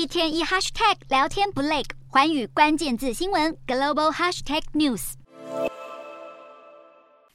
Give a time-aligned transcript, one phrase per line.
[0.00, 5.12] 一天一 hashtag 聊天不累，环宇关键字新闻 global hashtag news。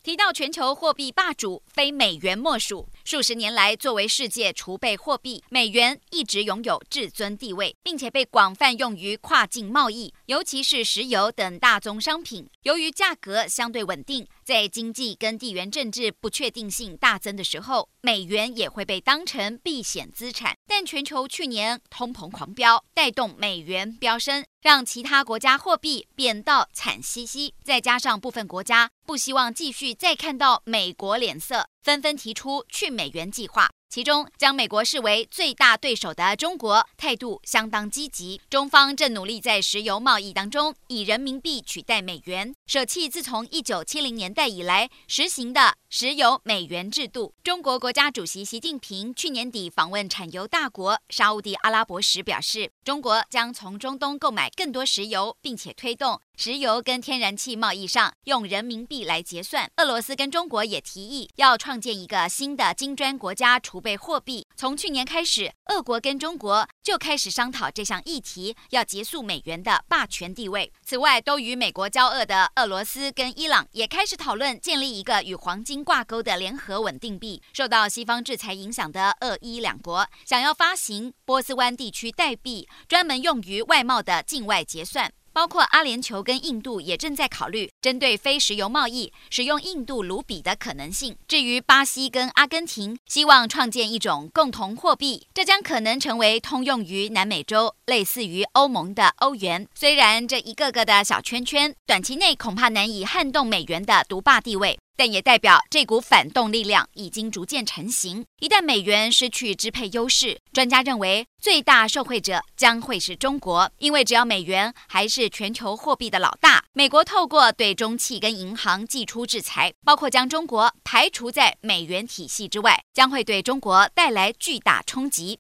[0.02, 2.89] 提到全球货币霸主，非美元莫属。
[3.05, 12.49] 数十年来，作为世界储备货币，美元一直拥有至尊地位，并且被广泛用于跨境贸易，尤其是石油等大宗商品。
[12.63, 20.58] 由于价格相对稳定，在经济跟地缘政治不确定性大增的时候，美元也会被当成避险资产。
[20.66, 27.53] 但全球去年通膨狂飙，带动美元飙升，让其他国家货币贬到惨兮兮。
[27.63, 33.70] 再加上部分国家不希望继续再看到美国脸色，纷纷提出去美元计划。
[33.89, 38.41] 其中，将美国视为最大对手的中国态度相当积极。
[38.49, 47.34] 中方正努力在石油贸易当中以人民币取代美元，舍弃自从一九七零年代以来实行的石油美元制度。
[47.41, 59.70] 中国国家主席习近平去年底访问产油大国沙乌地阿拉伯时表示，中国将从中东购买更多石油，并且推动石油跟天然气贸易上用人民币来结算。
[59.77, 64.47] 俄罗斯跟中国也提议要创建一个新的金砖国家储备货币。
[64.56, 70.72] 从去年开始，俄国跟中国就开始商讨这项议题，要结束美元的霸权地位。
[70.81, 77.44] 此外，都与美国交恶的俄罗斯跟伊朗也开始讨论建立一个与黄金挂钩的联合稳定币。
[77.51, 85.12] 受到西方制裁影响的俄伊两国，想要发行波斯湾地区代币，专门用于外贸的境外结算。
[85.36, 91.18] 包括阿联酋跟印度也正在考虑针对非石油贸易使用印度卢比的可能性。
[91.28, 99.68] 至于巴西跟阿根廷，希望创建一种共同货币，这将可能成为通用于南美洲，类似于欧盟的欧元。
[99.75, 104.80] 虽然这一个个的小圈圈，短期内恐怕难以撼动美元的独霸地位。
[104.96, 108.25] 但也代表这股反动力量已经逐渐成型。
[108.40, 125.33] 一旦美元失去支配优势，专家认为最大受惠者将会是中国，因为只要美元还是全球货币的老大，美国透过对中企跟银行寄出制裁，包括将中国排除在美元体系之外，将会对中国带来巨大冲击。